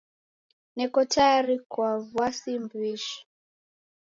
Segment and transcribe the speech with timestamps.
[0.75, 3.17] Neko tayari kwa w'asi mw'ishi.